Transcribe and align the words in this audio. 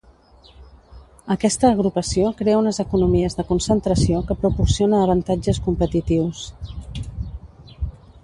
Aquesta 1.33 1.67
agrupació 1.73 2.31
crea 2.39 2.61
unes 2.61 2.79
economies 2.83 3.37
de 3.41 3.45
concentració 3.51 4.23
que 4.31 4.39
proporciona 4.45 5.03
avantatges 5.09 5.61
competitius. 5.69 6.43